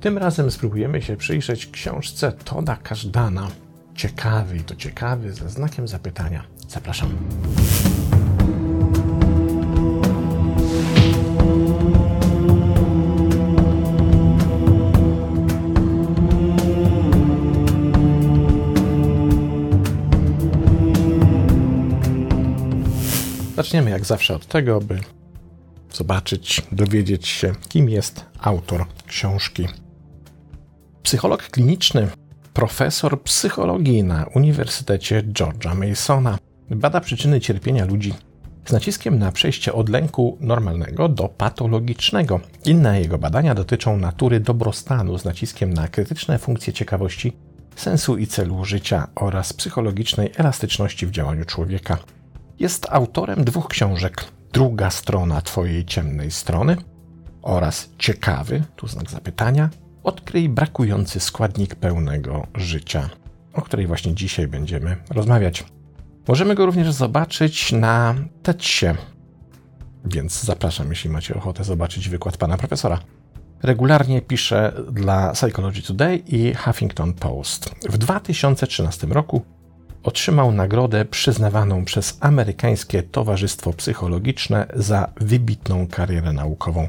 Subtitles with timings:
[0.00, 3.48] Tym razem spróbujemy się przyjrzeć książce Toda Każdana.
[3.94, 6.44] Ciekawy i to ciekawy ze znakiem zapytania.
[6.68, 7.16] Zapraszam.
[23.56, 25.00] Zaczniemy jak zawsze od tego, by
[25.92, 29.68] zobaczyć, dowiedzieć się, kim jest autor książki.
[31.08, 32.08] Psycholog kliniczny,
[32.54, 36.38] profesor psychologii na Uniwersytecie George'a Masona
[36.70, 38.14] bada przyczyny cierpienia ludzi
[38.64, 42.40] z naciskiem na przejście od lęku normalnego do patologicznego.
[42.64, 47.32] Inne jego badania dotyczą natury dobrostanu z naciskiem na krytyczne funkcje ciekawości,
[47.76, 51.98] sensu i celu życia oraz psychologicznej elastyczności w działaniu człowieka.
[52.58, 56.76] Jest autorem dwóch książek: Druga strona Twojej ciemnej strony
[57.42, 59.70] oraz Ciekawy, tu znak zapytania,
[60.08, 63.10] odkryj brakujący składnik pełnego życia,
[63.52, 65.64] o której właśnie dzisiaj będziemy rozmawiać.
[66.28, 68.94] Możemy go również zobaczyć na TEDxie,
[70.04, 72.98] więc zapraszam, jeśli macie ochotę zobaczyć wykład pana profesora.
[73.62, 77.70] Regularnie pisze dla Psychology Today i Huffington Post.
[77.88, 79.42] W 2013 roku
[80.02, 86.88] otrzymał nagrodę przyznawaną przez Amerykańskie Towarzystwo Psychologiczne za wybitną karierę naukową.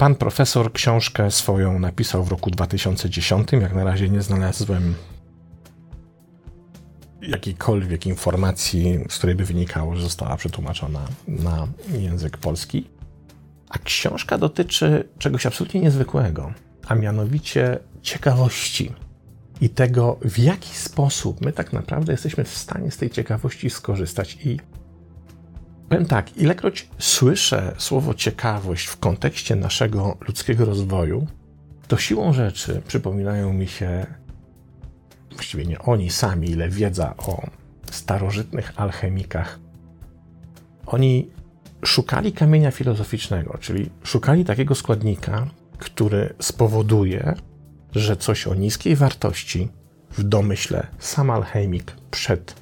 [0.00, 3.52] Pan profesor książkę swoją napisał w roku 2010.
[3.52, 4.94] Jak na razie nie znalazłem
[7.22, 11.66] jakiejkolwiek informacji, z której by wynikało, że została przetłumaczona na
[11.98, 12.90] język polski.
[13.68, 16.52] A książka dotyczy czegoś absolutnie niezwykłego,
[16.86, 18.92] a mianowicie ciekawości
[19.60, 24.38] i tego, w jaki sposób my tak naprawdę jesteśmy w stanie z tej ciekawości skorzystać.
[24.44, 24.56] I
[25.90, 31.26] powiem tak, ilekroć słyszę słowo ciekawość w kontekście naszego ludzkiego rozwoju,
[31.88, 34.06] to siłą rzeczy przypominają mi się,
[35.30, 37.42] właściwie nie oni sami, ile wiedza o
[37.90, 39.58] starożytnych alchemikach.
[40.86, 41.30] Oni
[41.84, 45.46] szukali kamienia filozoficznego, czyli szukali takiego składnika,
[45.78, 47.34] który spowoduje,
[47.94, 49.68] że coś o niskiej wartości
[50.10, 52.54] w domyśle sam alchemik przed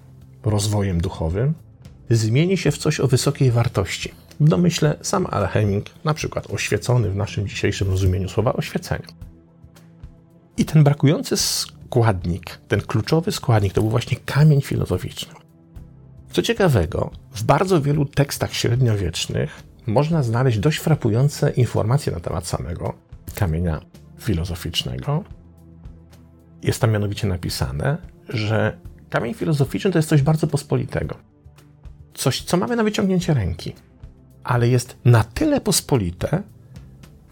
[0.44, 1.67] rozwojem duchowym
[2.10, 4.12] zmieni się w coś o wysokiej wartości.
[4.40, 9.06] W domyśle sam alchemik, na przykład oświecony w naszym dzisiejszym rozumieniu słowa oświecenia.
[10.56, 15.34] I ten brakujący składnik, ten kluczowy składnik to był właśnie kamień filozoficzny.
[16.32, 22.94] Co ciekawego, w bardzo wielu tekstach średniowiecznych można znaleźć dość frapujące informacje na temat samego
[23.34, 23.80] kamienia
[24.18, 25.24] filozoficznego.
[26.62, 27.98] Jest tam mianowicie napisane,
[28.28, 28.78] że
[29.10, 31.14] kamień filozoficzny to jest coś bardzo pospolitego.
[32.18, 33.74] Coś, co mamy na wyciągnięcie ręki,
[34.44, 36.42] ale jest na tyle pospolite,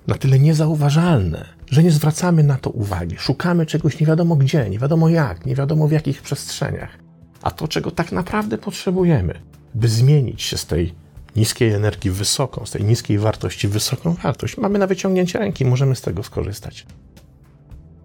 [0.07, 3.17] na tyle niezauważalne, że nie zwracamy na to uwagi.
[3.19, 6.99] Szukamy czegoś nie wiadomo gdzie, nie wiadomo jak, nie wiadomo w jakich przestrzeniach.
[7.43, 9.41] A to, czego tak naprawdę potrzebujemy,
[9.75, 10.95] by zmienić się z tej
[11.37, 14.57] niskiej energii wysoką, z tej niskiej wartości wysoką wartość.
[14.57, 16.87] Mamy na wyciągnięcie ręki, możemy z tego skorzystać.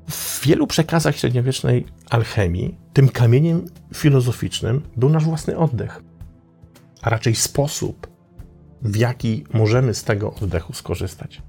[0.09, 6.10] W wielu przekazach średniowiecznej alchemii tym kamieniem filozoficznym był nasz własny oddech,
[7.01, 8.07] a raczej sposób,
[8.81, 11.41] w jaki możemy z tego oddechu skorzystać.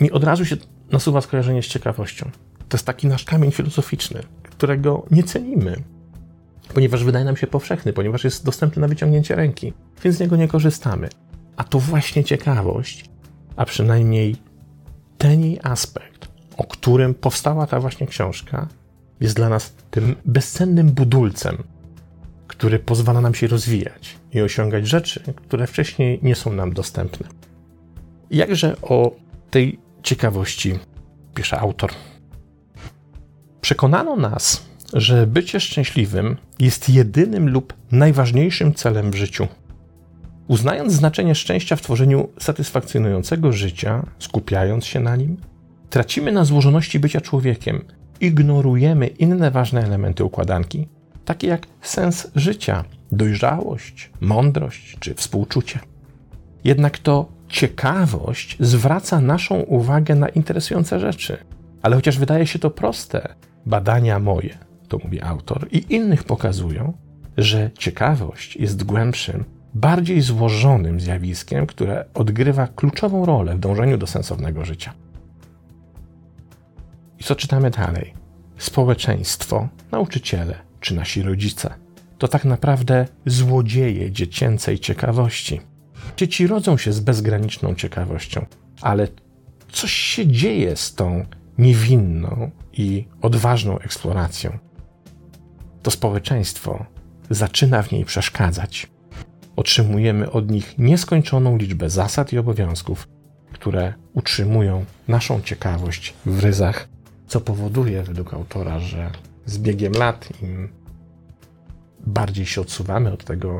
[0.00, 0.56] Mi od razu się
[0.90, 2.30] nasuwa skojarzenie z ciekawością.
[2.68, 5.76] To jest taki nasz kamień filozoficzny, którego nie cenimy,
[6.74, 9.72] ponieważ wydaje nam się powszechny, ponieważ jest dostępny na wyciągnięcie ręki,
[10.04, 11.08] więc z niego nie korzystamy.
[11.56, 13.10] A to właśnie ciekawość,
[13.56, 14.36] a przynajmniej
[15.18, 18.68] ten jej aspekt, o którym powstała ta właśnie książka,
[19.20, 21.56] jest dla nas tym bezcennym budulcem,
[22.58, 27.28] który pozwala nam się rozwijać i osiągać rzeczy, które wcześniej nie są nam dostępne.
[28.30, 29.16] Jakże o
[29.50, 30.78] tej ciekawości
[31.34, 31.90] pisze autor.
[33.60, 39.48] Przekonano nas, że bycie szczęśliwym jest jedynym lub najważniejszym celem w życiu.
[40.48, 45.36] Uznając znaczenie szczęścia w tworzeniu satysfakcjonującego życia, skupiając się na nim,
[45.90, 47.84] tracimy na złożoności bycia człowiekiem,
[48.20, 50.88] ignorujemy inne ważne elementy układanki,
[51.26, 55.78] takie jak sens życia, dojrzałość, mądrość czy współczucie.
[56.64, 61.38] Jednak to ciekawość zwraca naszą uwagę na interesujące rzeczy.
[61.82, 63.34] Ale chociaż wydaje się to proste,
[63.66, 64.58] badania moje
[64.88, 66.92] to mówi autor, i innych pokazują,
[67.36, 69.44] że ciekawość jest głębszym,
[69.74, 74.92] bardziej złożonym zjawiskiem, które odgrywa kluczową rolę w dążeniu do sensownego życia.
[77.20, 78.14] I co czytamy dalej?
[78.58, 81.86] Społeczeństwo, nauczyciele czy nasi rodzice
[82.18, 85.60] to tak naprawdę złodzieje dziecięcej ciekawości.
[86.16, 88.46] Dzieci rodzą się z bezgraniczną ciekawością,
[88.80, 89.08] ale
[89.72, 91.24] coś się dzieje z tą
[91.58, 94.58] niewinną i odważną eksploracją.
[95.82, 96.86] To społeczeństwo
[97.30, 98.86] zaczyna w niej przeszkadzać.
[99.56, 103.08] Otrzymujemy od nich nieskończoną liczbę zasad i obowiązków,
[103.52, 106.88] które utrzymują naszą ciekawość w ryzach,
[107.26, 109.10] co powoduje według autora, że
[109.46, 110.68] z biegiem lat im
[112.06, 113.58] bardziej się odsuwamy od tego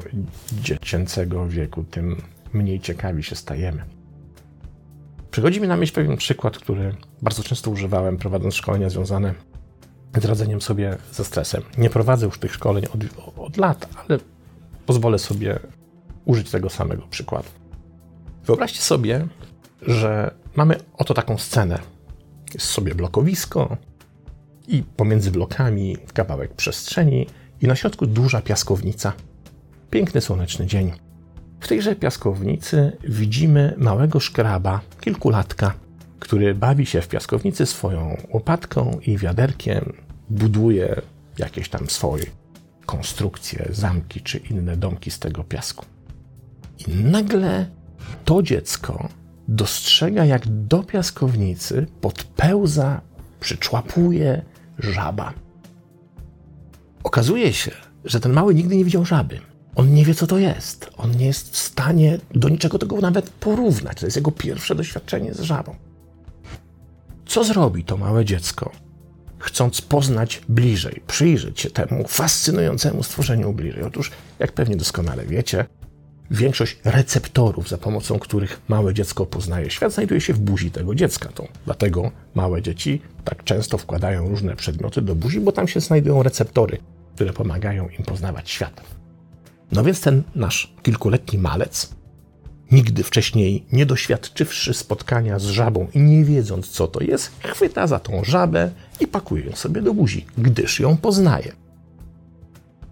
[0.53, 2.23] dziecięcego wieku, tym
[2.53, 3.85] mniej ciekawi się stajemy.
[5.31, 9.35] Przychodzi mi na myśl pewien przykład, który bardzo często używałem, prowadząc szkolenia związane
[10.21, 11.63] z radzeniem sobie ze stresem.
[11.79, 13.01] Nie prowadzę już tych szkoleń od,
[13.39, 14.19] od lat, ale
[14.87, 15.59] pozwolę sobie
[16.25, 17.49] użyć tego samego przykładu.
[18.45, 19.27] Wyobraźcie sobie,
[19.83, 21.79] że mamy oto taką scenę.
[22.55, 23.77] Jest sobie blokowisko
[24.69, 27.27] i pomiędzy blokami kawałek przestrzeni
[27.63, 29.13] i na środku duża piaskownica.
[29.91, 30.93] Piękny słoneczny dzień.
[31.61, 35.75] W tejże piaskownicy widzimy małego szkraba, kilkulatka,
[36.21, 39.93] który bawi się w piaskownicy swoją łopatką i wiaderkiem,
[40.31, 41.03] buduje
[41.39, 42.25] jakieś tam swoje
[42.87, 45.85] konstrukcje, zamki czy inne domki z tego piasku.
[46.89, 47.67] I nagle
[48.25, 49.09] to dziecko
[49.49, 53.01] dostrzega, jak do piaskownicy podpełza,
[53.41, 54.43] przyczłapuje
[54.79, 55.33] żaba.
[57.05, 57.71] Okazuje się,
[58.05, 59.41] że ten mały nigdy nie widział żaby.
[59.75, 60.91] On nie wie, co to jest.
[60.97, 64.01] On nie jest w stanie do niczego tego nawet porównać.
[64.01, 65.75] To jest jego pierwsze doświadczenie z żabą.
[67.27, 68.73] Co zrobi to małe dziecko,
[69.39, 73.83] chcąc poznać bliżej, przyjrzeć się temu fascynującemu stworzeniu bliżej?
[73.83, 75.67] Otóż, jak pewnie doskonale wiecie,
[76.31, 81.29] większość receptorów, za pomocą których małe dziecko poznaje świat, znajduje się w buzi tego dziecka.
[81.29, 86.23] To dlatego małe dzieci tak często wkładają różne przedmioty do buzi, bo tam się znajdują
[86.23, 86.79] receptory,
[87.15, 88.81] które pomagają im poznawać świat.
[89.73, 91.97] No więc ten nasz kilkuletni malec,
[92.73, 97.99] nigdy wcześniej nie doświadczywszy spotkania z żabą i nie wiedząc, co to jest, chwyta za
[97.99, 98.71] tą żabę
[99.01, 101.53] i pakuje ją sobie do buzi, gdyż ją poznaje.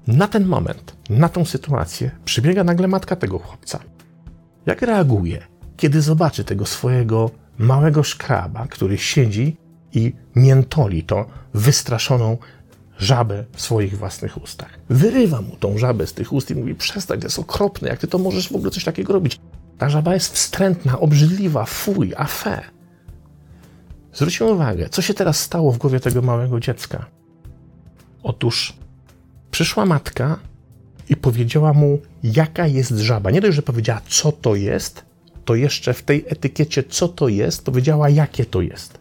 [0.06, 3.78] Na ten moment, na tą sytuację przybiega nagle matka tego chłopca.
[4.66, 5.46] Jak reaguje,
[5.76, 9.56] kiedy zobaczy tego swojego małego szkraba, który siedzi
[9.92, 12.36] i miętoli to wystraszoną
[12.98, 14.78] żabę w swoich własnych ustach.
[14.90, 18.06] Wyrywa mu tą żabę z tych ust i mówi: Przestań, to jest okropne, jak ty
[18.06, 19.40] to możesz w ogóle coś takiego robić?
[19.78, 22.62] Ta żaba jest wstrętna, obrzydliwa, fuj, afe.
[24.12, 27.06] Zwróćmy uwagę, co się teraz stało w głowie tego małego dziecka.
[28.22, 28.76] Otóż
[29.50, 30.38] przyszła matka
[31.08, 33.30] i powiedziała mu, jaka jest żaba.
[33.30, 35.04] Nie dość, że powiedziała, co to jest,
[35.44, 38.98] to jeszcze w tej etykiecie, co to jest, powiedziała, jakie to jest.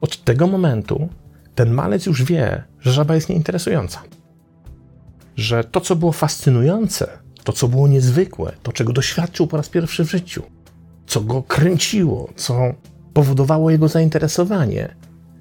[0.00, 1.08] Od tego momentu
[1.54, 4.02] ten malec już wie, że żaba jest nieinteresująca.
[5.36, 7.08] Że to, co było fascynujące,
[7.44, 10.42] to, co było niezwykłe, to, czego doświadczył po raz pierwszy w życiu,
[11.06, 12.74] co go kręciło, co
[13.12, 14.94] powodowało jego zainteresowanie,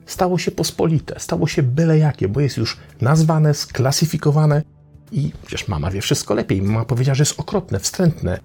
[0.06, 4.62] stało się pospolite, stało się byle jakie, bo jest już nazwane, sklasyfikowane
[5.12, 6.62] i przecież mama wie wszystko lepiej.
[6.62, 8.40] Mama powiedziała, że jest okropne, wstrętne,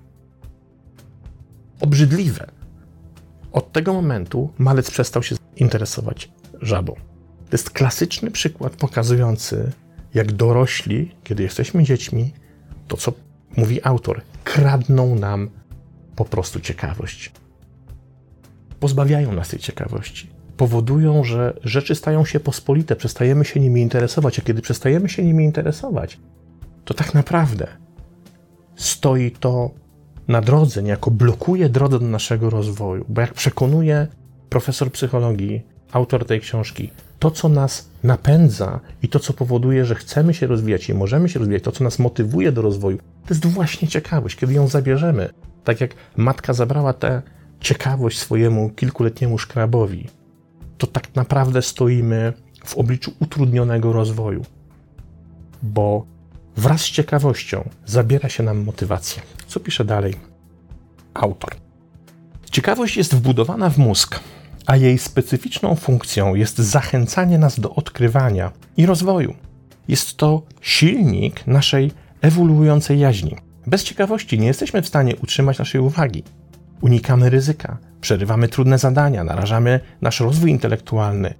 [1.80, 2.46] obrzydliwe.
[3.52, 6.94] Od tego momentu malec przestał się interesować żabą.
[7.50, 9.72] To jest klasyczny przykład pokazujący,
[10.14, 12.32] jak dorośli, kiedy jesteśmy dziećmi,
[12.88, 13.12] to co
[13.56, 15.50] mówi autor, kradną nam
[16.16, 17.32] po prostu ciekawość.
[18.80, 20.30] Pozbawiają nas tej ciekawości.
[20.56, 25.44] Powodują, że rzeczy stają się pospolite, przestajemy się nimi interesować, a kiedy przestajemy się nimi
[25.44, 26.20] interesować,
[26.84, 27.66] to tak naprawdę
[28.76, 29.70] stoi to
[30.28, 34.06] na drodze, niejako blokuje drogę do naszego rozwoju, bo jak przekonuje
[34.48, 35.62] profesor psychologii,
[35.92, 40.88] autor tej książki, to, co nas napędza i to, co powoduje, że chcemy się rozwijać
[40.88, 44.52] i możemy się rozwijać, to, co nas motywuje do rozwoju, to jest właśnie ciekawość, kiedy
[44.52, 45.28] ją zabierzemy.
[45.64, 47.22] Tak jak matka zabrała tę
[47.60, 50.08] ciekawość swojemu kilkuletniemu szkrabowi,
[50.78, 52.32] to tak naprawdę stoimy
[52.64, 54.44] w obliczu utrudnionego rozwoju,
[55.62, 56.13] bo
[56.56, 59.22] wraz z ciekawością zabiera się nam motywację.
[59.46, 60.14] Co pisze dalej
[61.14, 61.50] autor?
[62.50, 64.20] Ciekawość jest wbudowana w mózg,
[64.66, 69.34] a jej specyficzną funkcją jest zachęcanie nas do odkrywania i rozwoju.
[69.88, 73.36] Jest to silnik naszej ewoluującej jaźni.
[73.66, 76.22] Bez ciekawości nie jesteśmy w stanie utrzymać naszej uwagi.
[76.80, 81.34] Unikamy ryzyka, przerywamy trudne zadania, narażamy nasz rozwój intelektualny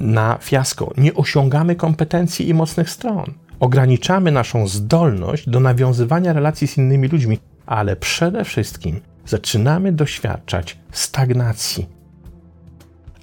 [0.00, 3.34] na fiasko, nie osiągamy kompetencji i mocnych stron,
[3.64, 11.86] ograniczamy naszą zdolność do nawiązywania relacji z innymi ludźmi, ale przede wszystkim zaczynamy doświadczać stagnacji,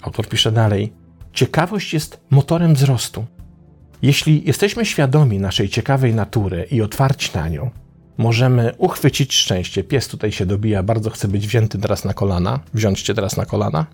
[0.01, 0.93] Autor pisze dalej:
[1.33, 3.25] Ciekawość jest motorem wzrostu.
[4.01, 7.69] Jeśli jesteśmy świadomi naszej ciekawej natury i otwarci na nią,
[8.17, 9.83] możemy uchwycić szczęście.
[9.83, 12.60] Pies tutaj się dobija, bardzo chce być wzięty teraz na kolana.
[12.74, 13.86] Wziąć cię teraz na kolana?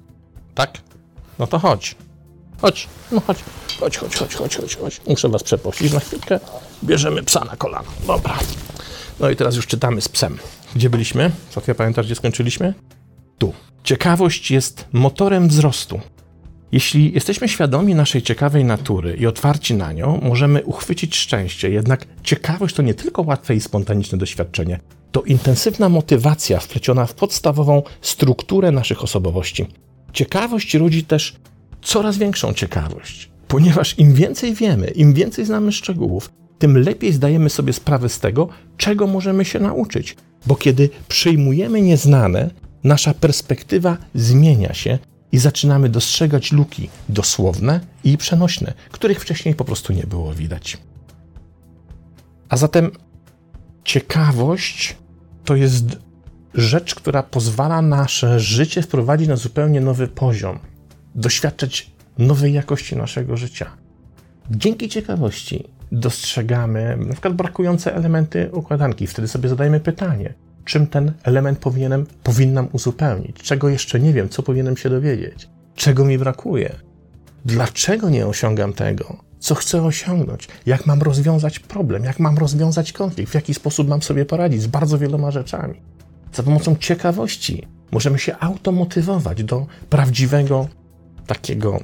[0.55, 0.77] Tak?
[1.39, 1.95] No to chodź.
[2.61, 3.37] Chodź, no chodź,
[3.79, 5.01] chodź, chodź, chodź, chodź, chodź, chodź.
[5.07, 6.39] Muszę was przeprosić na chwilkę.
[6.83, 7.87] Bierzemy psa na kolana.
[8.07, 8.37] Dobra.
[9.19, 10.37] No i teraz już czytamy z psem.
[10.75, 11.31] Gdzie byliśmy?
[11.49, 12.73] Sofia, pamiętasz, gdzie skończyliśmy?
[13.37, 13.53] Tu.
[13.83, 15.99] Ciekawość jest motorem wzrostu.
[16.71, 21.69] Jeśli jesteśmy świadomi naszej ciekawej natury i otwarci na nią, możemy uchwycić szczęście.
[21.69, 24.79] Jednak ciekawość to nie tylko łatwe i spontaniczne doświadczenie,
[25.11, 29.65] to intensywna motywacja wpleciona w podstawową strukturę naszych osobowości.
[30.13, 31.35] Ciekawość rodzi też
[31.81, 37.73] coraz większą ciekawość, ponieważ im więcej wiemy, im więcej znamy szczegółów, tym lepiej zdajemy sobie
[37.73, 40.15] sprawę z tego, czego możemy się nauczyć.
[40.45, 42.49] Bo kiedy przyjmujemy nieznane,
[42.83, 44.99] nasza perspektywa zmienia się
[45.31, 50.77] i zaczynamy dostrzegać luki dosłowne i przenośne, których wcześniej po prostu nie było widać.
[52.49, 52.91] A zatem
[53.83, 54.97] ciekawość
[55.45, 55.85] to jest
[56.53, 60.59] rzecz, która pozwala nasze życie wprowadzić na zupełnie nowy poziom,
[61.17, 63.65] doświadczać nowej jakości naszego życia.
[64.51, 69.07] Dzięki ciekawości dostrzegamy na przykład brakujące elementy układanki.
[69.07, 70.33] Wtedy sobie zadajemy pytanie,
[70.65, 76.05] czym ten element powinienem, powinnam uzupełnić, czego jeszcze nie wiem, co powinienem się dowiedzieć, czego
[76.05, 76.75] mi brakuje,
[77.45, 83.31] dlaczego nie osiągam tego, co chcę osiągnąć, jak mam rozwiązać problem, jak mam rozwiązać konflikt,
[83.31, 85.81] w jaki sposób mam sobie poradzić z bardzo wieloma rzeczami.
[86.33, 90.67] Za pomocą ciekawości możemy się automotywować do prawdziwego,
[91.27, 91.79] takiego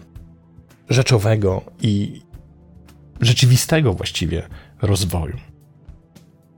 [0.90, 2.22] rzeczowego i
[3.22, 4.44] rzeczywistego właściwie
[4.82, 5.38] rozwoju.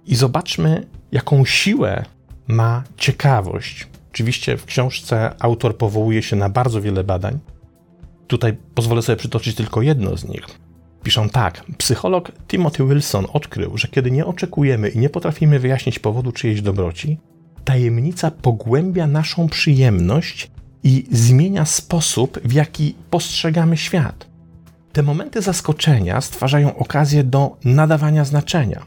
[0.06, 2.06] I zobaczmy, jaką siłę
[2.48, 3.88] ma ciekawość.
[4.12, 7.40] Oczywiście w książce autor powołuje się na bardzo wiele badań.
[8.28, 10.46] Tutaj pozwolę sobie przytoczyć tylko jedno z nich.
[11.04, 16.32] Piszą tak: Psycholog Timothy Wilson odkrył, że kiedy nie oczekujemy i nie potrafimy wyjaśnić powodu
[16.32, 17.18] czyjejś dobroci,
[17.66, 20.52] tajemnica pogłębia naszą przyjemność
[20.86, 24.28] i zmienia sposób, w jaki postrzegamy świat.
[24.94, 28.86] Te momenty zaskoczenia stwarzają okazję do nadawania znaczenia.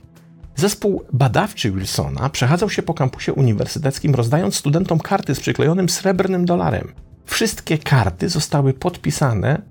[0.57, 6.93] Zespół badawczy Wilsona przechadzał się po kampusie uniwersyteckim, rozdając studentom karty z przyklejonym srebrnym dolarem.
[7.25, 9.63] Wszystkie karty zostały podpisane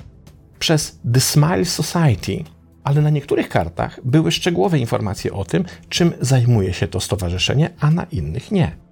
[0.59, 2.43] przez The Smile Society,
[2.83, 7.91] ale na niektórych kartach były szczegółowe informacje o tym, czym zajmuje się to stowarzyszenie, a
[7.91, 8.86] na innych nie.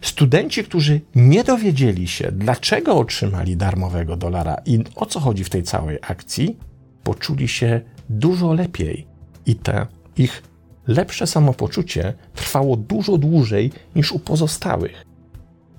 [0.00, 5.62] Studenci, którzy nie dowiedzieli się, dlaczego otrzymali darmowego dolara i o co chodzi w tej
[5.62, 6.56] całej akcji,
[7.02, 9.06] poczuli się dużo lepiej
[9.46, 10.42] i te ich
[10.86, 15.04] lepsze samopoczucie trwało dużo dłużej niż u pozostałych.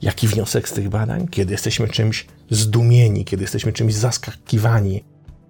[0.02, 1.28] Jaki wniosek z tych badań?
[1.28, 5.04] Kiedy jesteśmy czymś zdumieni, kiedy jesteśmy czymś zaskakiwani,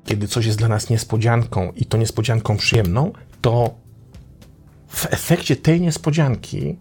[0.06, 3.12] kiedy coś jest dla nas niespodzianką i to niespodzianką przyjemną,
[3.42, 3.76] to
[4.88, 6.78] w efekcie tej niespodzianki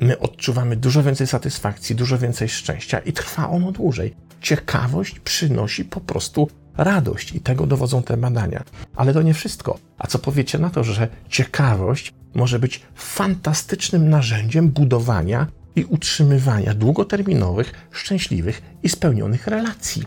[0.00, 4.14] my odczuwamy dużo więcej satysfakcji, dużo więcej szczęścia i trwa ono dłużej.
[4.40, 8.64] Ciekawość przynosi po prostu radość i tego dowodzą te badania.
[8.96, 9.78] Ale to nie wszystko.
[9.98, 17.72] A co powiecie na to, że ciekawość może być fantastycznym narzędziem budowania i utrzymywania długoterminowych,
[17.90, 20.02] szczęśliwych i spełnionych relacji?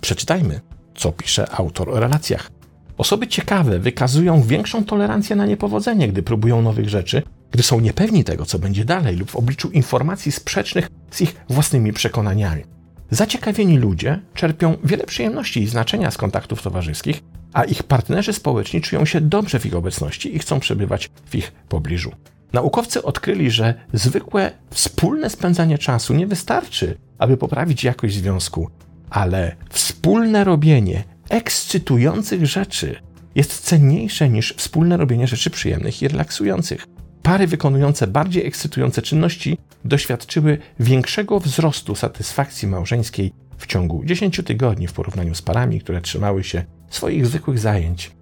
[0.00, 0.60] Przeczytajmy,
[0.94, 2.50] co pisze autor o relacjach.
[2.98, 7.22] Osoby ciekawe wykazują większą tolerancję na niepowodzenie, gdy próbują nowych rzeczy,
[7.54, 11.92] gdy są niepewni tego, co będzie dalej, lub w obliczu informacji sprzecznych z ich własnymi
[11.92, 12.62] przekonaniami.
[13.10, 19.04] Zaciekawieni ludzie czerpią wiele przyjemności i znaczenia z kontaktów towarzyskich, a ich partnerzy społeczni czują
[19.04, 22.12] się dobrze w ich obecności i chcą przebywać w ich pobliżu.
[22.52, 28.70] Naukowcy odkryli, że zwykłe wspólne spędzanie czasu nie wystarczy, aby poprawić jakość związku,
[29.10, 32.96] ale wspólne robienie ekscytujących rzeczy
[33.34, 36.93] jest cenniejsze niż wspólne robienie rzeczy przyjemnych i relaksujących.
[37.24, 44.92] Pary wykonujące bardziej ekscytujące czynności doświadczyły większego wzrostu satysfakcji małżeńskiej w ciągu 10 tygodni w
[44.92, 48.12] porównaniu z parami, które trzymały się swoich zwykłych zajęć.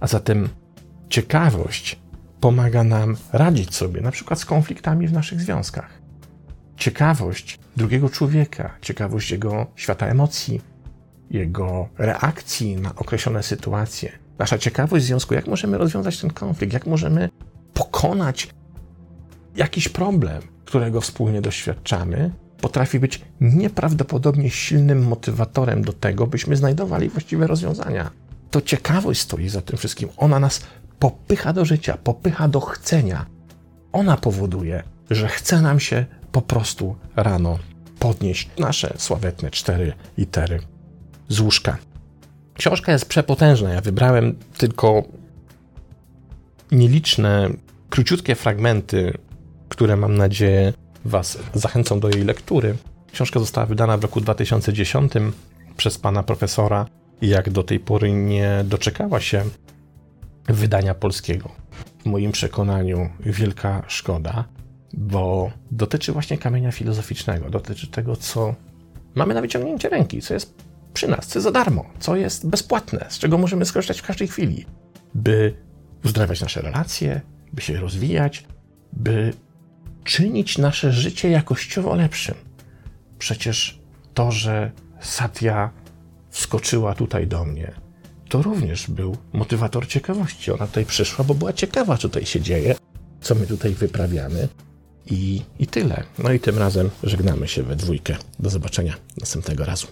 [0.00, 0.48] A zatem
[1.08, 1.98] ciekawość
[2.40, 5.90] pomaga nam radzić sobie na przykład z konfliktami w naszych związkach.
[6.76, 10.60] Ciekawość drugiego człowieka, ciekawość jego świata emocji,
[11.30, 16.86] jego reakcji na określone sytuacje, nasza ciekawość w związku, jak możemy rozwiązać ten konflikt, jak
[16.86, 17.28] możemy
[17.98, 18.48] pokonać
[19.56, 27.46] jakiś problem, którego wspólnie doświadczamy, potrafi być nieprawdopodobnie silnym motywatorem do tego, byśmy znajdowali właściwe
[27.46, 28.10] rozwiązania.
[28.50, 30.08] To ciekawość stoi za tym wszystkim.
[30.16, 30.60] Ona nas
[30.98, 33.26] popycha do życia, popycha do chcenia.
[33.92, 37.58] Ona powoduje, że chce nam się po prostu rano
[37.98, 40.60] podnieść nasze sławetne cztery litery
[41.28, 41.78] z łóżka.
[42.54, 43.70] Książka jest przepotężna.
[43.70, 45.02] Ja wybrałem tylko
[46.72, 47.50] nieliczne
[47.90, 49.18] króciutkie fragmenty,
[49.68, 50.72] które mam nadzieję
[51.04, 52.76] Was zachęcą do jej lektury.
[53.12, 55.12] Książka została wydana w roku 2010
[55.76, 56.86] przez pana profesora
[57.20, 59.44] i jak do tej pory nie doczekała się
[60.48, 61.48] wydania polskiego.
[62.02, 64.44] W moim przekonaniu wielka szkoda,
[64.92, 68.54] bo dotyczy właśnie kamienia filozoficznego, dotyczy tego, co
[69.14, 70.54] mamy na wyciągnięcie ręki, co jest
[70.94, 74.28] przy nas, co jest za darmo, co jest bezpłatne, z czego możemy skorzystać w każdej
[74.28, 74.66] chwili,
[75.14, 75.54] by
[76.04, 77.20] uzdrawiać nasze relacje,
[77.52, 78.44] by się rozwijać,
[78.92, 79.32] by
[80.04, 82.34] czynić nasze życie jakościowo lepszym.
[83.18, 83.78] Przecież
[84.14, 85.70] to, że Satya
[86.30, 87.72] wskoczyła tutaj do mnie,
[88.28, 90.50] to również był motywator ciekawości.
[90.52, 92.74] Ona tutaj przyszła, bo była ciekawa, co tutaj się dzieje,
[93.20, 94.48] co my tutaj wyprawiamy.
[95.10, 96.02] I, I tyle.
[96.18, 98.16] No i tym razem żegnamy się we dwójkę.
[98.38, 99.86] Do zobaczenia następnego razu.